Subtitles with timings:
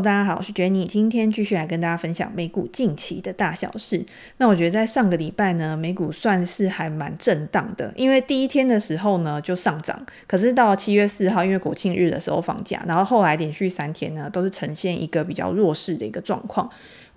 [0.00, 4.02] 大家好，我是 Jenny，今天继续来跟大家分享美股近期的大小事。
[4.38, 16.70] 那我觉得在上个礼拜呢，美股算是还蛮震荡的，因为第一天的时候呢就上涨，可是到七月四号，因为国庆日的时候放假，然后后来连续三天呢都是呈现一个比较弱势的一个状况。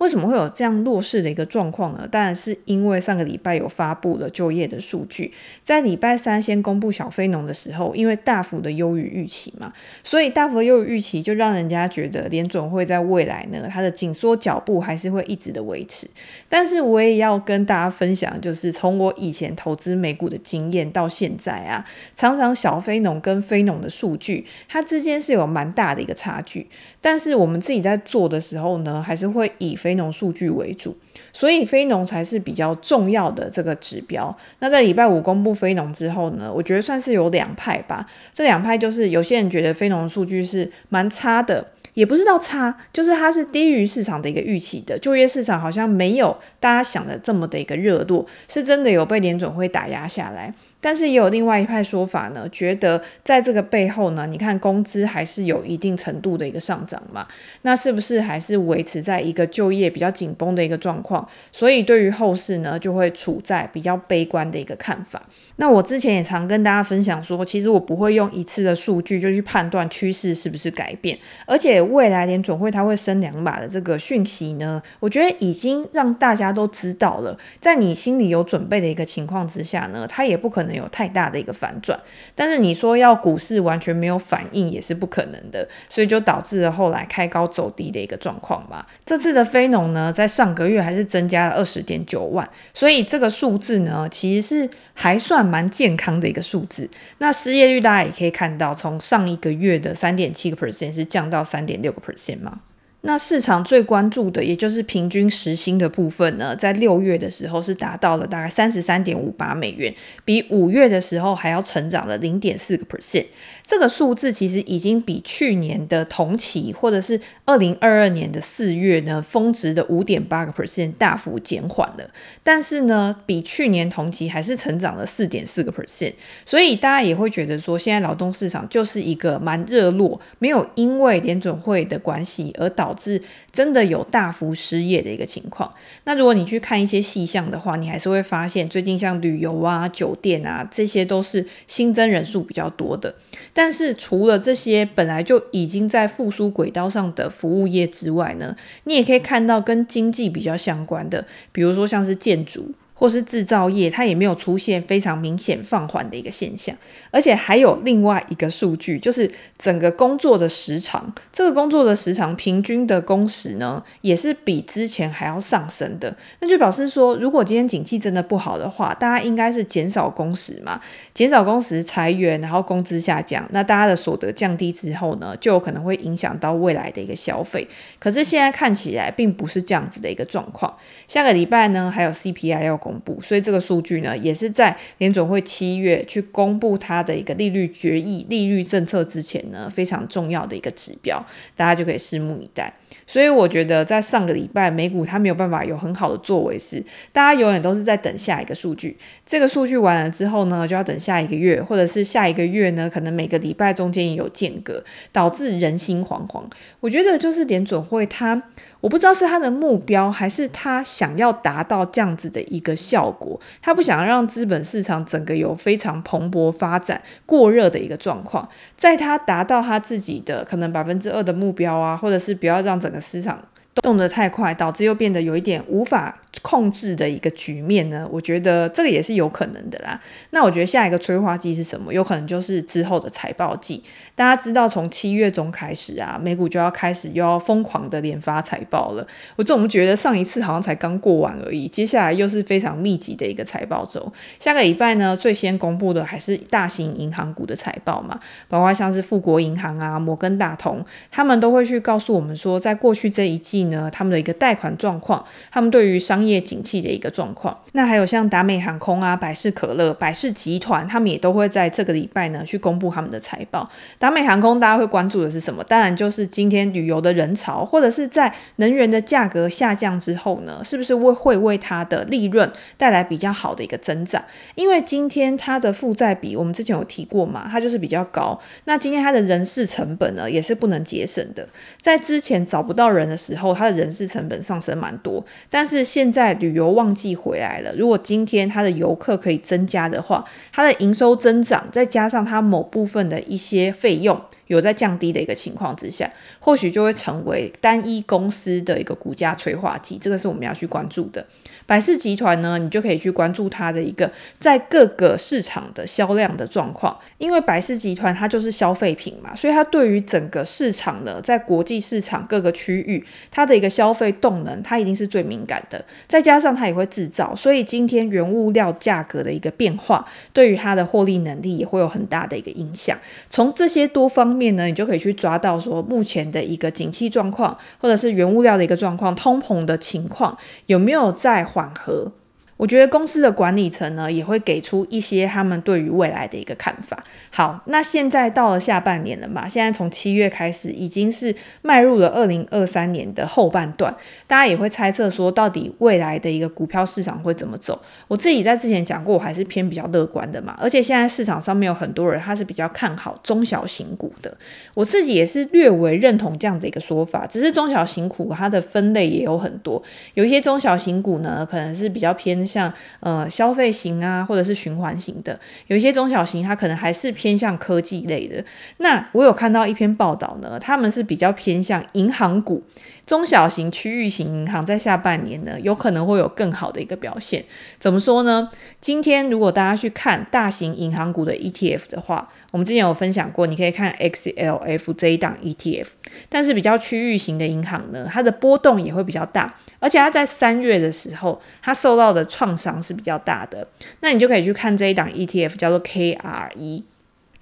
[0.04, 2.06] 为什么会有这样弱势的一个状况呢？
[2.10, 9.72] 当然是因为上个礼拜有发布了就业的数据，在礼拜三先公布小非农的时候，因为大幅的优于预期嘛，
[10.02, 16.06] 所以大幅的优于预期就让人家觉得联准会在未来呢，它的紧缩脚步还是会一直的维持。
[16.50, 21.82] 但是我也要跟大家分享，就是从我以前投资美股的经验到现在啊，
[22.14, 26.66] 常常小非农跟非农的数据，它之间是有蛮大的一个差距。
[27.00, 30.96] 但是我们自己在做的时候呢，还是会以非非农数据为主，
[31.32, 34.36] 所以非农才是比较重要的这个指标。
[34.58, 38.04] 那在礼拜五公布非农之后呢，我觉得算是有两派吧。
[38.32, 44.98] 这两派就是有些人觉得非农数据是蛮差的，也不知道差，就是它是低于市场的一个预期的。
[44.98, 50.52] 就业市场好像没有大家想的这么的一个热度，是真的有被联准会打压下来。
[50.84, 57.26] 但是也有另外一派说法呢，觉得在这个背后呢，你看工资还是有一定程度的一个上涨嘛，
[57.62, 61.26] 那是不是还是维持在一个就业比较紧绷的一个状况？
[61.50, 65.22] 所以对于后市呢，就会处在比较悲观的一个看法。
[65.56, 80.73] 那我之前也常跟大家分享说，其实我不会用一次的数据就去判断趋势是不是改变，而且未来联准会它会升两码的这个讯息呢，我觉得已经让大家都知道了，在你心里有准备的一个情况之下呢，它也不可能。
[80.76, 81.98] 有太大的一个反转，
[82.34, 88.84] 但是你说要股市完全没有反应也是不可能的，所以就导致了后来开高走低的一个状况嘛。
[89.06, 96.88] 这次的非农呢，在上个月还是增加了二十点九万，所以这个数字呢，其实是还算蛮健康的一个数字。
[97.18, 102.60] 那失业率大家也可以看到，从上一个月的三点七个 percent 是降到三点六个 percent 嘛。
[103.06, 109.94] 那市场最关注的，也就是平均时薪的部分呢，在六月的时候是达到了大概三十三点五八美元，
[110.24, 113.26] 比五月的时候还要成长了零点四个 percent。
[113.66, 122.10] 这个数字其实已经比去年的同期，或者是二零二二年的四月呢，峰值的五点八个 percent 大幅减缓了。
[122.42, 126.14] 但是呢，比去年同期还是成长了四点四个 percent。
[126.46, 133.20] 所以大家也会觉得说，现在劳动市场就是一个蛮热络，没有因为联准会的关系而导致
[133.52, 135.74] 真的有大幅失业的一个情况。
[136.04, 143.14] 那如果你去看一些细项的话，你还是会发现，最近像旅游啊、酒店啊，这些都是新增人数比较多的。
[143.52, 152.72] 但是除了这些本来就已经在复苏轨道上的服务业之外呢，你也可以看到跟经济比较相关的，比如说像是建筑。
[153.04, 156.74] 或是制造业，它也没有出现非常明显放缓的一个现象，
[157.10, 166.16] 而且还有另外一个数据，就是整个工作的时长，这个工作的时长平均的工时呢，也是比之前还要上升的。
[166.40, 170.80] 那就表示说，如果今天景气真的不好的话，大家应该是减少工时嘛，
[171.12, 177.68] 减少工时裁员，然后工资下降，那大家的所得降低之后呢，就有可能会影响到未来的一个消费。
[177.98, 180.74] 可是现在看起来并不是这样子的一个状况。
[181.06, 191.24] 下个礼拜呢，还有 CPI 要公所以这个数据呢，也是在联准会七月去公布它的一个利率决议、利率政策之前呢，非常重要的一个指标，
[191.56, 192.72] 大家就可以拭目以待。
[193.06, 196.82] 所以我觉得在上个礼拜美股它没有办法有很好的作为是，
[197.12, 204.82] 大家永远都是在等下一个数据，这个数据完了之后呢，就要等下一个月，或者是下一个月呢，可能每个礼拜中间也有间隔，
[205.12, 206.44] 导致人心惶惶。
[206.80, 208.42] 我觉得就是联准会它。
[208.84, 213.40] 我不知道是他的目标，还是他想要达到这样子的一个效果。
[213.62, 218.46] 他不想让资本市场整个有非常蓬勃发展、过热的一个状况。
[218.76, 223.42] 在他达到他自己的可能百分之二的目标啊，或者是不要让整个市场
[223.80, 230.00] 动得太快，导致又变得有一点无法控制的一个局面呢，我觉得这个也是有可能的啦。
[230.30, 231.92] 那我觉得下一个催化剂是什么？
[231.92, 233.82] 有可能就是之后的财报季。
[234.14, 239.06] 大家知道，从七月中开始啊，美股就要开始又要疯狂的连发财报了。
[239.36, 244.12] 我总觉得上一次好像才刚过完而已，接下来又是非常密集的一个财报周。
[244.38, 257.58] 下个礼拜呢，最先公布的还是大型银行股的财报嘛，包括像是富国银行啊、摩根大通，他们都会去告诉我们说，在过去这一季呢，他们的一个贷款状况，他们对于商业景气的一个状况。
[257.72, 263.68] 那还有像达美航空啊、百事可乐、百事集团，他们也都会在这个礼拜呢去公布他们的财报。
[263.98, 265.64] 达美航空大家会关注的是什么？
[265.64, 274.22] 当然就是今天旅游的人潮，或者是在能源的价格下降之后呢，是不是会会为它的利润带来比较好的一个增长？
[274.54, 278.38] 因为今天它的负债比，我们之前有提过嘛，它就是比较高。
[278.64, 281.48] 那今天它的人事成本呢，也是不能节省的。
[281.80, 285.24] 在之前找不到人的时候，它的人事成本上升蛮多。
[285.48, 299.98] 但是现在旅游旺季回来了，如果今天它的游客可以增加的话，它的营收增长，再加上它某部分的一些费用有在降低的一个情况之下，或许就会成为单一公司的一个股价催化剂。
[300.00, 301.26] 这个是我们要去关注的。
[301.66, 315.82] 百事集团呢，你就可以去关注它的一个在各个市场的销量的状况，因为百事集团它就是消费品嘛，所以它对于整个市场呢，在国际市场各个区域，它的一个消费动能，它一定是最敏感的。
[316.06, 322.98] 再加上它也会制造，所以今天原物料价格的一个变化，对于它的获利能力也会有很大的一个影响。
[323.30, 330.36] 从这些多方面呢，你就可以去抓到说目前的一个景气状况，或者是原物料的一个状况，通膨的情况
[330.66, 332.12] 有没有在缓和。
[332.56, 337.02] 我觉得公司的管理层呢，也会给出一些他们对于未来的一个看法。
[337.30, 343.92] 好，那现在到了下半年了嘛，现在从七月开始，已经是迈入了二零二三年的后半段，
[344.28, 347.82] 大家也会猜测说，到底未来的一个股票市场会怎么走？
[348.06, 350.56] 我自己在之前讲过，我还是偏比较乐观的嘛。
[350.60, 354.32] 而且现在市场上面有很多人，他是比较看好中小型股的，
[354.74, 357.26] 我自己也是略微认同这样的一个说法。
[357.26, 359.82] 只是中小型股它的分类也有很多，
[360.14, 362.43] 有一些中小型股呢，可能是比较偏。
[362.46, 368.44] 像呃消费型啊，或者是循环型的，有一些中小型，它可能还是偏向科技类的。
[368.78, 372.62] 那我有看到一篇报道呢，他们是比较偏向银行股。
[373.06, 377.44] 中小型区域型银行在下半年呢，有可能会有更好的一个表现。
[377.78, 378.48] 怎么说呢？
[378.80, 385.86] 今天如果大家去看大型银行股的 ETF 的话，我们之前有分享过，你可以看 XLF 这一档 ETF。
[386.28, 393.68] 但是比较区域型的银行呢，它的波动也会比较大，而且它在三月的时候，它受到的创伤是比较大的。
[394.00, 396.82] 那你就可以去看这一档 ETF，叫做 KRE。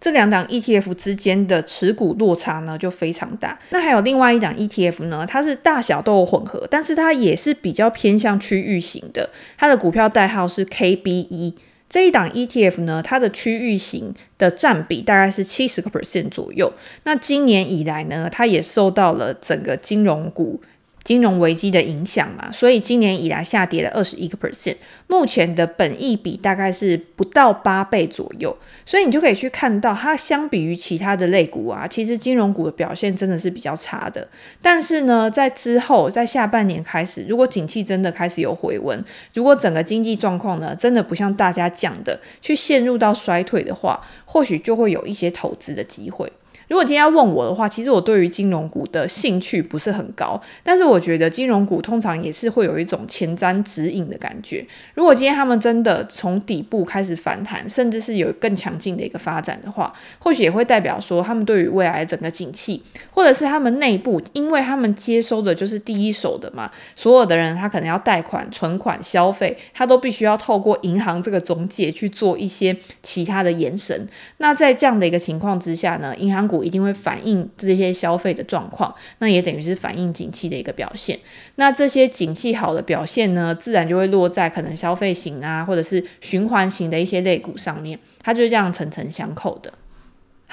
[0.03, 3.57] 这两档 ETF 之间的持股落差呢，就非常大。
[3.71, 9.31] 那还有另外一档 ETF 呢，它是大小都有混合，但是它也是比较偏向区域型的。
[9.57, 11.55] 它的股票代号是 KBE。
[11.89, 16.73] 这一档 ETF 呢，它的区域型的占比大概是七十个 percent 左右。
[17.05, 20.61] 那今年以来呢，它也受到了整个金融股。
[21.05, 24.77] 金融危机的影响嘛，所以今年以来下跌了二十一个 percent，
[25.07, 28.57] 目前的本益比大概是不到八倍左右，
[28.87, 34.29] 所以你就可以去看到它相比于其他的类股啊，其实金融股的表现真的是比较差的。
[34.61, 39.05] 但是呢，在之后在下半年开始，如果景气真的开始有回温，
[39.35, 46.33] 如果整个经济状况呢真的不像大家讲的去陷入到衰退的话，或许就会有一些投资的机会。
[46.73, 54.67] 如果今天要问我的话，其实我对于金融股的兴趣不是很高，但是我觉得金融股通常也是会有一种前瞻指引的感觉。
[54.95, 74.09] 如果今天他们真的从底部开始反弹，甚至是有更强劲的一个发展的话，或许也会代表说他们对于未来整个景气，或者是他们内部，因为他们接收的就是第一手的嘛，所有的人他可能要贷款、存款、消费，他都必须要透过银行这个中介去做一些其他的延伸。
[74.39, 76.62] 那在这样的一个情况之下呢，银行股。
[76.63, 81.19] 一定会反映这些消费的状况，那也等于是反映景气的一个表现。
[81.57, 89.73] 那这些景气好的表现呢，自然就会落在可能消费型啊，或者是循环型的一些类股上面，它就是这样层层相扣的。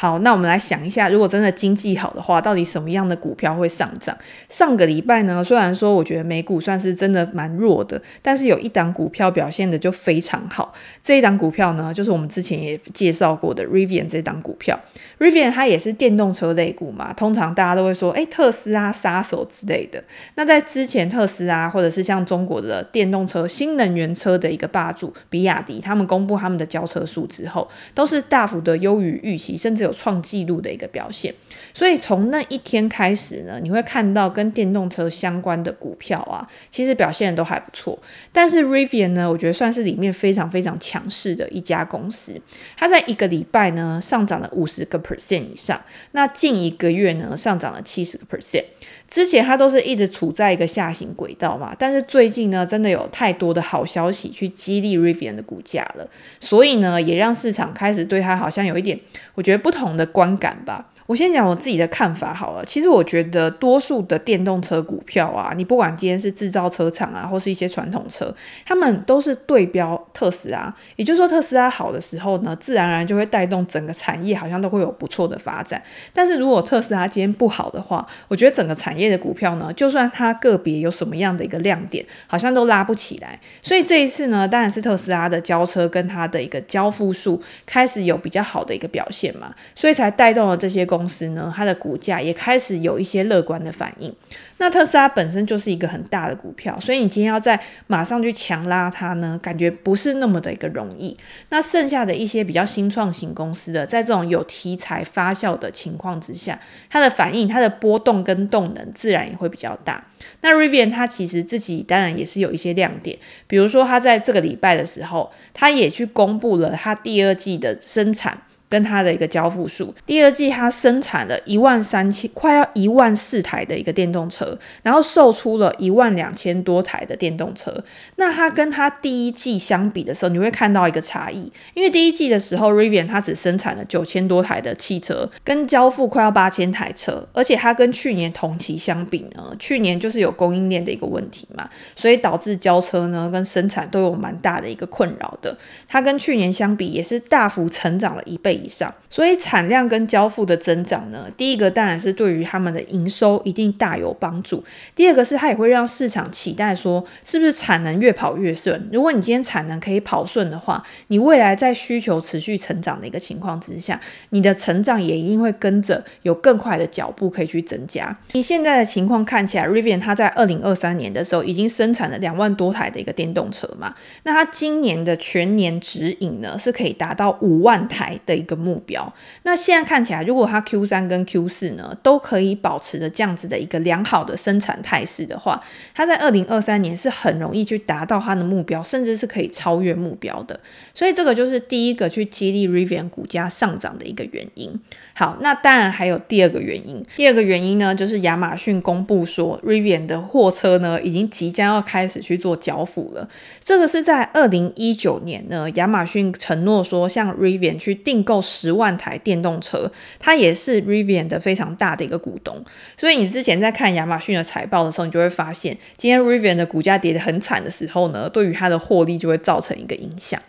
[0.02, 4.18] 好，那我们来想一下，如果真的经济好的话，到底什么样的股票会上涨？
[4.48, 10.74] 上个礼拜呢，虽然说我觉得美股算是真的蛮弱的，但是有一档股票表现的就非常好。
[11.04, 14.80] 这一档股票呢，就是我们之前也介绍过的 Rivian 这档股票。
[15.20, 20.02] Rivian 它也是电动车类股嘛，通常大家都会说，诶，特斯拉杀手之类的。
[20.36, 29.89] 那在之前，特斯拉或者是像中国的电动车、新能源车的一个霸主比亚迪，他们公布他们的交车数之后，都是大幅的优于预期，甚至有。
[29.90, 31.34] 有创纪录的一个表现，
[31.74, 37.98] 所以从那一天开始呢，你会看到跟电动车相关的股票啊，其实表现都还不错。
[38.32, 42.40] 但是 Rivian 呢，我觉得算是里面非常非常强势的一家公司，
[42.78, 45.82] 它在一个礼拜呢上涨了五十个 percent 以上，
[46.12, 48.66] 那近一个月呢上涨了七十个 percent。
[49.10, 56.08] 之前它都是一直处在一个下行轨道嘛，但是最近呢，真的有太多的好消息去激励 Rivian 的股价了，
[56.40, 59.00] 所以呢，也让市场开始对它好像有一点，
[59.34, 60.86] 我觉得不同的观感吧。
[61.10, 62.64] 我先讲我自己的看法好了。
[62.64, 68.32] 其实我觉得多数的电动车股票啊，你不管今天是制造车厂啊，或是一些传统车，
[68.64, 70.72] 他们都是对标特斯拉。
[70.98, 75.82] 也就是说，特斯拉好的时候呢，自然而然就会带动整个产业，好像都会有不错的发展。
[76.14, 83.40] 但是如果特斯拉今天不好的话，我觉得整个产业的股票呢，就算它个别有什么样的一个亮点，好像都拉不起来。
[83.64, 90.99] 所以这一次呢，当然是特斯拉的交车跟它的一个交付数开始有比较好的一个表现嘛，所以才带动了这些公。
[91.00, 94.14] 公司呢，它的股价也开始有一些乐观的反应。
[94.58, 101.16] 那特斯拉本身就是一个很大的股票，所以你今天要再马上去强拉它呢，感觉不是那么的一个容易。
[101.48, 110.06] 那剩下的一些比较新创型公司的，在这种有题材发酵的情况之下，它的反应、它的波动跟动能自然也会比较大。
[110.42, 118.42] 那 Rivian 它其实自己当然也是有一些亮点，比如说它在这个礼拜的时候，它也去公布了它第二季的生产。
[118.70, 127.74] 跟它的一个交付数，第二季它生产了一万三千，快要一万四台的一个电动车，然后售出了一万两千多台的电动车。
[128.18, 145.58] 那它跟它第一季相比的时候，你会看到一个差异，因为第一季的时候，Rivian 它只生产了九千多台的汽车，跟交付快要八千台车，而且它跟去年同期相比呢，去年就是有供应链的一个问题嘛，所以导致交车呢跟生产都有蛮大的一个困扰的。
[145.88, 148.59] 它跟去年相比也是大幅成长了一倍。
[148.64, 154.64] 以上，所以产量跟交付的增长呢，第一个当然是对于他们的营收一定大有帮助。
[154.96, 158.90] 第二个是它也会让市场期待说，是不是产能越跑越顺？
[158.92, 164.00] 如果你今天产能可以跑顺的话，你未来在需求持续成长的一个情况之下，
[164.30, 168.18] 你的成长也一定会跟着有更快的脚步可以去增加。
[168.34, 179.14] 你现在的情况看起来，Rivian 它在二零二三年的时候已经生产了两万多台的一个电动车嘛，那它今年的全年指引呢是可以达到五万台的个目标，
[179.44, 185.62] 那现在看起来，如果它 Q 三跟 Q 四呢都可以保持着这样子的一个良好的生产态势的话，
[185.94, 190.60] 它在二零二三年是很容易去达到它的目标，甚至是可以超越目标的。
[190.96, 194.80] 所以这个就是第一个去激励 Rivian 股价上涨的一个原因。
[195.14, 203.28] 好，那当然还有第二个原因，第二个原因呢，就是亚马逊公布说 Rivian 的货车呢已经即将要开始去做交付了。
[203.60, 212.64] 这个是在二零一九年呢，亚马逊承诺说向 Rivian 去订购十万台电动车，它也是 Rivian 的非常大的一个股东。
[212.98, 220.42] 所以你之前在看亚马逊的财报的时候，你就会发现，今天 Rivian 的股价跌得很惨的时候呢，对于它的获利就会造成一个影响。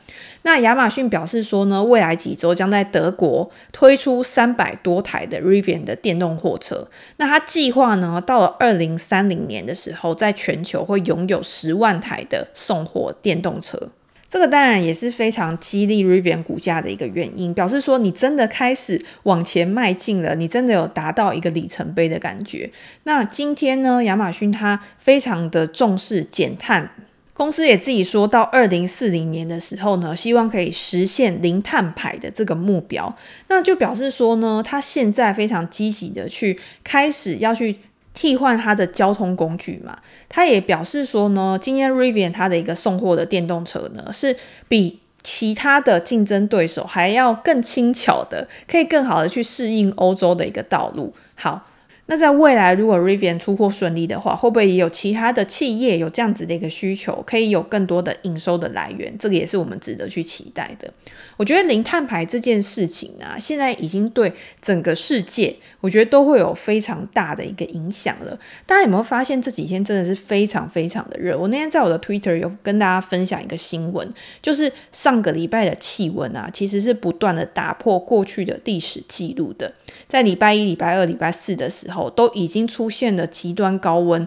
[0.42, 6.88] 那亚马逊表示说呢，未来几周将在德国推出三百多台的 Rivian 的电动货车。
[7.18, 13.90] 那他计划呢，到了二零三零年的时候，在全球会拥有十万台的送货电动车。
[14.30, 22.70] 这个当然也是非常激励 Rivian 股价的一个原因，表示说你真的开始往前迈进了，你真的有达到一个里程碑的感觉。
[23.02, 26.90] 那今天呢，亚马逊它非常的重视减碳。
[27.32, 33.16] 公司也自己说到，二零四零年的时候呢，希望可以实现零碳排的这个目标。
[33.48, 37.74] 那就表示说呢，他现在非常积极的去开始要去
[38.20, 39.98] 替换他的交通工具嘛。
[40.28, 44.36] 他也表示说呢，今天 Rivian 它的一个送货的电动车呢，是
[44.68, 51.14] 比其他的竞争对手还要更轻巧的，可以更好的去适应欧洲的一个道路。
[51.34, 51.68] 好。
[52.10, 59.16] 那在未来，如果 Rivian 出货顺利的话，会不会也有其他的企业有这样子的一个需求，可以有更多的营收的来源？
[59.16, 60.92] 这个也是我们值得去期待的。
[61.36, 68.36] 我觉得零碳排这件事情啊，现在已经对整个世界，我觉得都会有非常大的一个影响了。
[68.66, 71.38] 大家有没有发现这几天真的是非常非常的热？
[71.38, 74.12] 我那天在我的 Twitter 有跟大家分享一个新闻，
[74.42, 79.72] 就是上个礼拜的气温啊，其实是不断的打破过去的历史记录的。
[80.10, 82.10] 在礼拜一、礼拜二、礼拜四的时候。
[82.10, 84.26] 都已经出现了极端高温。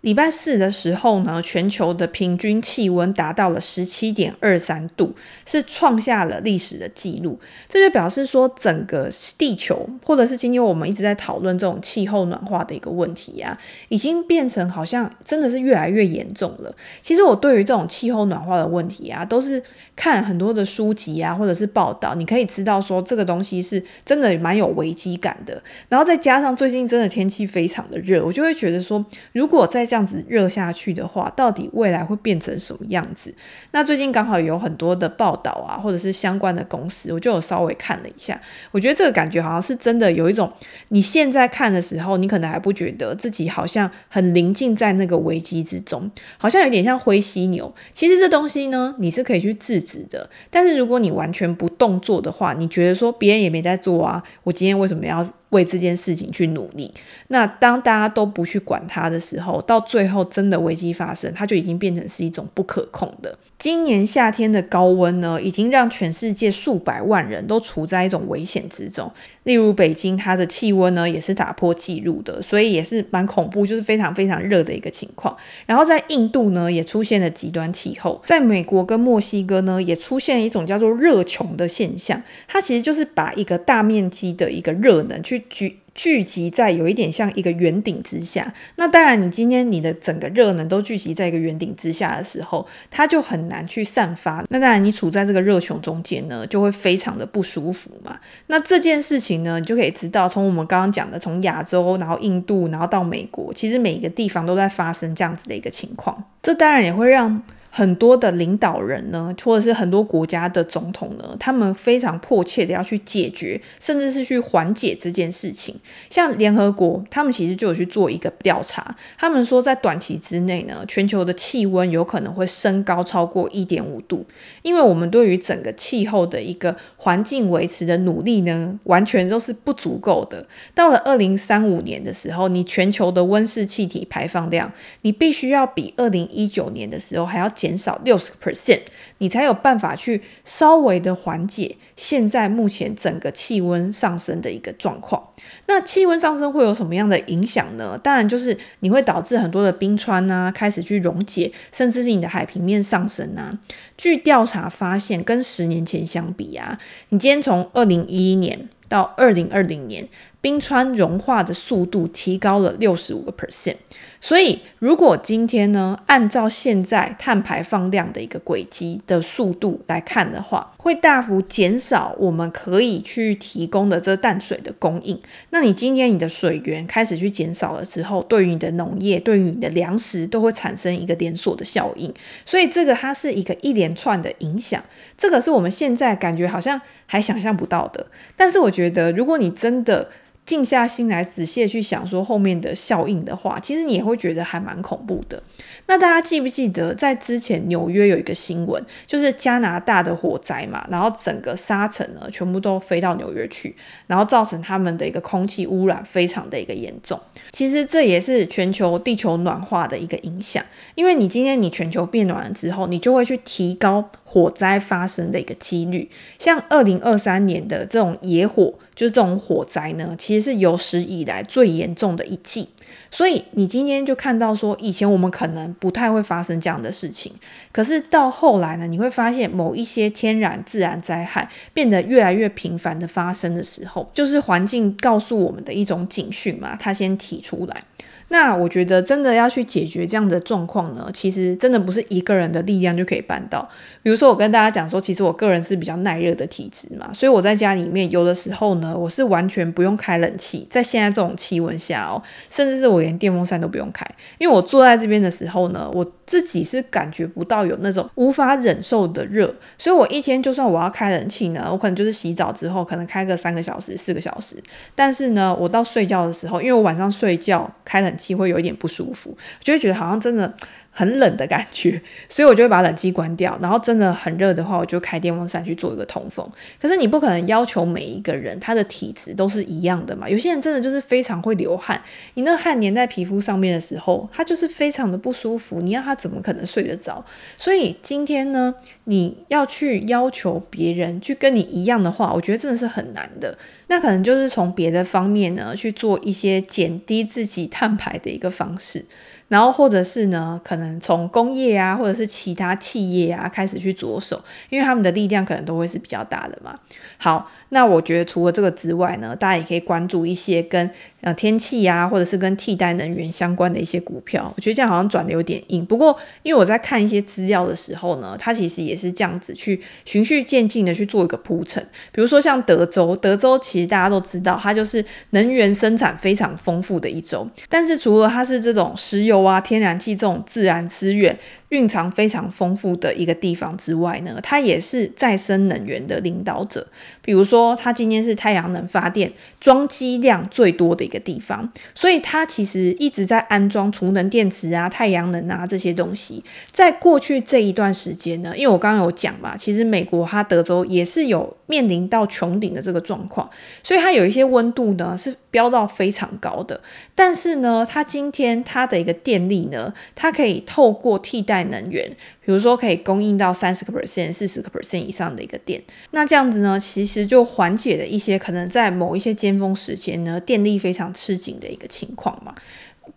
[0.00, 5.14] 礼拜四的时候呢，全球的平均气温达到了十七点二三度，
[5.44, 7.38] 是创下了历史的记录。
[7.68, 13.58] 这就表示说，整个地球，或者是今天我们一直在讨论这种气候暖化的一个问题啊，
[13.90, 16.74] 已经变成好像真的是越来越严重了。
[17.02, 19.62] 其实我对于这种气候暖化的问题啊，都是
[19.94, 25.62] 看很多的书籍啊，或者是报道，你可以知道说这个东西是真的蛮有危机感的。
[25.90, 33.34] 然后再加上最近真的天气非常的热，我就会觉得说，如果在这样子热下去的话，到底未来会变成什么样子？
[33.72, 38.40] 那最近刚好有很多的报道啊，或者是相关的公司，我就有稍微看了一下。
[38.70, 40.48] 我觉得这个感觉好像是真的有一种，
[40.90, 47.74] 你现在看的时候，你可能还不觉得自己好像很临近在那个危机之中，好像有点像灰犀牛。
[47.92, 50.30] 其实这东西呢，你是可以去制止的。
[50.50, 55.26] 但是如果你完全不动作的话，你觉得说别人也没在做啊，我今天为什么要？
[55.50, 56.92] 为这件事情去努力。
[57.28, 63.38] 那当大家都不去管它的时候，到最后真的危机发生，它就已经变成是一种不可控的。
[63.58, 69.12] 今年夏天的高温呢，已经让全世界数百万人都处在一种危险之中。
[69.44, 75.36] 例如北京，它的气温呢也是打破纪录的，所以也是蛮恐怖，就是非常非常热的一个情况。
[75.66, 78.22] 然后在印度呢，也出现了极端气候。
[78.26, 85.78] 在美国跟墨西哥呢，也出现一种叫做热穷的现象，它其实就是把一个大面积的一个热能去聚。
[86.00, 94.42] 聚集在有一点像一个圆顶之下，那当然，你今天你的整个热能都聚集在一个圆顶之下的时候，它就很难去散发。
[94.48, 98.18] 那当然，你处在这个热穹中间呢，就会非常的不舒服嘛。
[98.46, 106.24] 那这件事情呢，你就可以知道，从我们刚刚讲的，从亚洲，然后印度，然后到美国，其实每一个地方都在发生这样子的一个情况。
[106.40, 107.42] 这当然也会让。
[107.72, 115.72] 很多的领导人呢，或者是很多国家的总统呢，他们非常迫切的要去解决，甚至是去缓解这件事情。
[116.10, 124.26] 像联合国，他们其实就有去做一个调查，他们说在短期之内呢，全球的气温有可能会升高超过一点五度，
[124.62, 130.44] 因为我们对于整个气候的一个环境维持的努力呢，完全都是不足够的。
[130.74, 134.72] 到了二零三五年的时候，你全球的温室气体排放量，
[135.02, 137.48] 你必须要比二零一九年的时候还要。
[137.60, 138.80] 减少六十个 percent，
[139.18, 145.28] 你才有办法去稍微的缓解现在目前整个气温上升的一个状况。
[145.66, 147.98] 那气温上升会有什么样的影响呢？
[148.02, 153.58] 当然就是你会导致很多的冰川啊开始去溶解，甚至是你的海平面上升啊。
[153.98, 156.78] 据调查发现，跟十年前相比啊，
[157.10, 160.08] 你今天从二零一一年到二零二零年，
[160.40, 163.76] 冰川融化的速度提高了六十五个 percent。
[164.22, 175.18] 所以，如果今天呢，按照现在碳排放量的一个轨迹的速度来看的话，会大幅减少我们可以去提供的这淡水的供应。
[175.48, 182.12] 那你今天你的水源开始去减少了之后，对于你的农业、对于你的粮食都会产生一个连锁的效应。
[182.44, 184.84] 所以，这个它是一个一连串的影响。
[185.16, 188.06] 这个是我们现在感觉好像还想象不到的。
[188.36, 190.10] 但是，我觉得如果你真的
[190.50, 195.40] 静下心来，仔细去想说后面的效应的话，其实你也会觉得还蛮恐怖的。
[195.86, 203.76] 那大家记不记得，在之前纽约有一个新闻，就是加拿大的火灾嘛，然后整个沙尘呢全部都飞到纽约去，
[204.08, 207.20] 然后造成他们的一个空气污染非常的一个严重。
[207.52, 210.64] 其实这也是全球地球暖化的一个影响，
[210.96, 216.10] 因为你今天你全球变暖了之后，你就会去提高火灾发生的一个几率。
[216.40, 218.74] 像二零二三年的这种野火。
[219.00, 222.68] 就是这种火灾呢，其实是有史以来最严重的一季。
[223.12, 227.32] 所以你今天就看到说，以前我们可能不太会发生这样的事情，
[227.72, 237.82] 可是到后来呢，你会发现某一些天然自然灾害变得越来越频繁的发生的时候，就是环境告诉我们的一种警讯嘛，它先提出来。
[238.32, 243.68] 那我觉得真的要去解决这样的状况呢，其实真的不是一个人的力量就可以办到。
[244.02, 254.06] 比如说，我跟大家讲说，其实我个人是比较耐热的体质嘛，所以我在家里面有的时候呢，我是完全不用开冷气，在现在这种气温下哦，甚至是我连电风扇都不用开，
[254.38, 264.54] 因为我坐在这边的时候呢，我自己是感觉不到有那种无法忍受的热，所以我一天就算我要开冷气呢，我可能就是洗澡之后可能开个三个小时、四个小时，
[264.94, 270.54] 但是呢，我到睡觉的时候，因为我晚上睡觉开冷气会有一点不舒服，就会觉得好像真的。
[270.90, 276.46] 很冷的感觉， 所以我就会把冷气关掉，然后真的很热的话，我就开电风扇去做一个通风。
[276.80, 280.28] 可是你不可能要求每一个人他的体质都是一样的嘛？
[280.28, 282.00] 有些人真的就是非常会流汗，
[282.34, 285.80] 你那汗粘在皮肤上面的时候，他就是非常的不舒服。
[285.80, 287.24] 你让他怎么可能睡得着？
[287.56, 288.74] 所以今天呢，
[289.04, 293.56] 你要去要求别人去跟你一样的话，我觉得真的是很难的。
[293.86, 299.04] 那可能就是从别的方面呢去做一些减低自己碳排的一个方式。
[299.50, 306.78] 然后或者是呢，可能从工业啊，或者是其他企业啊开始去着手，因为他们的力量可能都会是比较大的嘛。
[307.18, 310.88] 好，那我觉得除了这个之外呢，大家也可以关注一些跟
[311.20, 314.50] 呃天气啊，或者是跟替代能源相关的一些股票。
[314.56, 321.84] 我觉得这样好像转的有点硬，不过因为我在看一些资料的时候呢，它其实也是这样子去循序渐进的去做一个铺陈。
[322.12, 329.39] 比如说像德州，德州其实大家都知道，它就是能源生产非常丰富的一州，但是除了它是这种石油。
[329.40, 331.38] 哇，天然气这种自然资源
[331.70, 336.86] 蕴藏非常丰富的一个地方之外呢，它也是再生能源的领导者。
[337.22, 346.42] 比如说，它今天是太阳能发电装机量最多的一个地方，所以它其实一直在安装储能电池啊、太阳能啊这些东西。
[346.70, 353.48] 在过去这一段时间呢，因为我刚刚有讲嘛，其实美国它德州也是有面临到穹顶的这个状况，
[353.82, 356.80] 所以它有一些温度呢是飙到非常高的。
[357.14, 362.10] 但是呢，它今天它的一个电力呢，它可以透过替代能源，
[362.50, 365.80] 比如说可以供应到三十个 percent、四十个 percent 以上的一个电。
[366.10, 372.52] 那这样子呢，其实就缓解了一些可能在某一些尖峰时间呢，电力非常吃紧的一个情况嘛。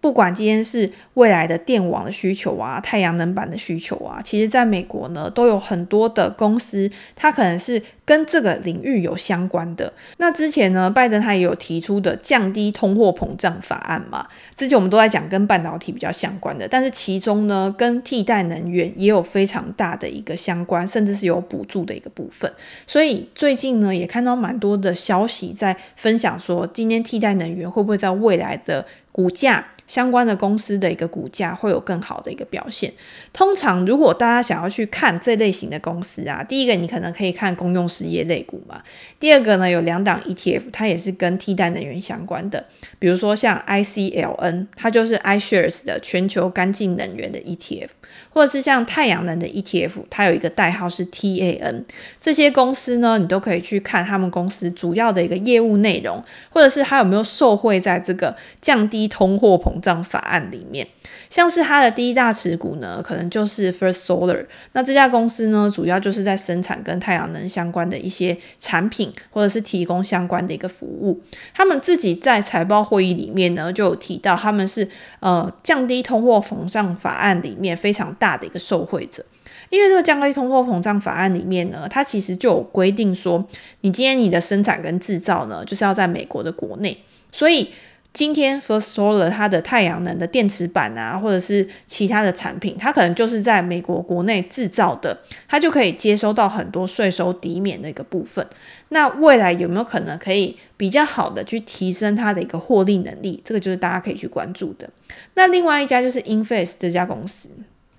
[0.01, 9.91] 不管今天是未来的电网的需求啊，太阳能板的需求啊，其实在美国呢，都有很多的公司，它可能是跟这个领域有相关的。
[10.17, 22.51] 那之前呢，拜登他也有提出的降低通货膨胀法案嘛，之前我们都在讲跟半导体比较相关的，但是其中呢，跟替代能源也有非常大的一个相关，甚至是有补助的一个部分。
[22.85, 32.91] 所以最近呢，也看到蛮多的消息在分享说，今天替代能源会不会在未来的股价，相关的公司的一个股价会有更好的一个表现。
[33.31, 38.81] 通常，如果大家想要去看这类型的公司啊，第一个你可能可以看公用事业类股嘛。
[39.19, 42.65] 第二个呢，有两档 ETF，它也是跟替代能源相关的，
[42.97, 47.89] 比如说像 ICLN，它就是 iShares 的全球干净能源的 ETF，
[48.29, 51.83] 或者是像太阳能的 ETF，它有一个代号是 TAN。
[52.21, 59.72] 这些公司呢，你都可以去看他们公司主要的一个业务内容，或者是它有没有受惠在这个降低通货膨。
[59.73, 60.87] 膨胀法案里面，
[61.29, 64.45] 像是它的第一大持股呢，可能就是 First Solar。
[64.73, 71.21] 那这家公司呢，主要就是在生产跟太阳能相关的一些产品，或者是提供相关的一个服务。
[71.53, 74.87] 他们自己在财报会议里面呢，就有提到他们是
[75.21, 79.25] 呃降低通货膨胀法案里面非常大的一个受惠者。
[79.69, 83.43] 因为这个降低通货膨胀法案里面呢，它其实就有规定说，
[83.81, 86.97] 你今天你的生产跟制造呢，就是要在美国的国内，
[87.31, 87.69] 所以。
[88.13, 98.45] 今天 First Solar 它的太阳能的电池板啊，或者是其他的产品，它可能就是在美国国内制造的，它就可以接收到很多税收抵免的一个部分。
[98.89, 103.41] 那未来有没有可能可以比较好的去提升它的一个获利能力？
[103.43, 104.87] 这个就是大家可以去关注的。
[105.33, 107.49] 那另外一家就是 Inface 这家公司。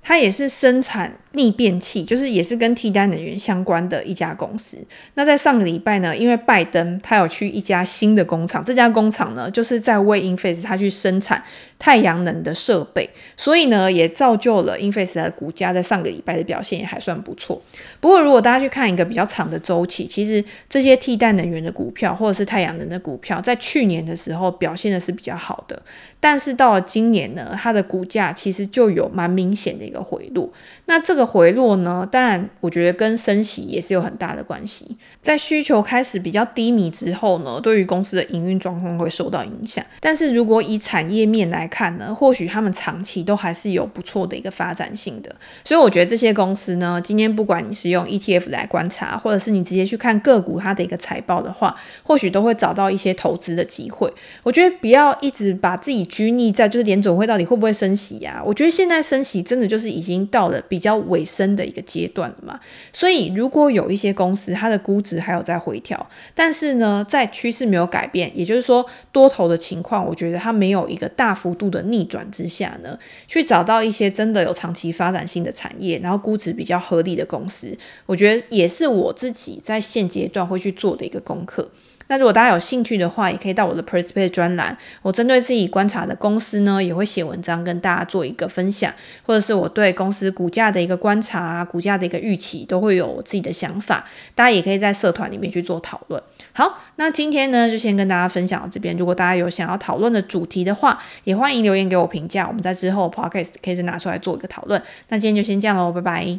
[0.04, 4.76] 它也是生产逆变器，就是也是跟替代能源相关的一家公司。
[5.14, 11.42] 那在上个礼拜呢，因为拜登他有去一家新的工厂，这家工厂呢就是在为 Enphase 他去生产
[11.78, 17.60] 太阳能的设备，所以呢也造就了 Enphase 的股价在上个礼拜的表现也还算不错。
[17.98, 25.82] 不过如果大家去看一个比较长的周期，其实这些替代能源的股票或者是太阳能的股票，在去年的时候表现的是比较好的。
[26.20, 30.52] 但是到了今年呢，它的股价其实就有蛮明显的个回落。
[30.84, 34.98] 那这个回落呢，当然我觉得跟升息也是有很大的关系。
[35.24, 39.82] 在需求开始比较低迷之后呢，对于公司的营运状况会受到影响。
[39.98, 45.34] 但是如果以产业面来看呢，或许他们长期都还是有不错的一个发展性的。
[45.64, 54.12] 所以我觉得这些公司呢，今天不管你是用 ETF 来观察，或者是你直接去看个股它的一个财报的话，或许都会找到一些投资的机会。
[54.42, 58.42] 我觉得不要一直把自己拘泥在就是联总会到底会不会升息呀？
[58.44, 62.60] 我觉得现在升息真的就是已经到了比较尾声的一个阶段了嘛。
[62.92, 81.70] 所以如果有一些公司它的估值还有在回调，但是呢，在趋势没有改变，也就是说多头的情况，我觉得它没有一个大幅度的逆转之下呢，去找到一些真的有长期发展性的产业，然后估值比较合理的公司，我觉得也是我自己在现阶段会去做的一个功课。
[82.08, 94.04] 那如果大家有兴趣的话，也可以到我的 p r e s p e c t 专栏，我针对自己观察的公司呢，也会写文章跟大家做一个分享，或者是我对公司股价的一个观察啊，股价的一个预期，都会有我自己的想法。
[94.34, 96.22] 大家也可以在社团里面去做讨论。
[96.52, 98.96] 好，那今天呢，就先跟大家分享到这边。
[98.96, 104.82] 如果大家有想要讨论的主题的话，也欢迎留言给我评价，我们在之后 Podcast 可以再拿出来做一个讨论。
[105.08, 106.38] 那今天就先这样喽，拜拜。